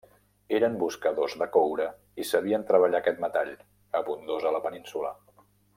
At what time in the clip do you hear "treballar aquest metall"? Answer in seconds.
2.71-3.55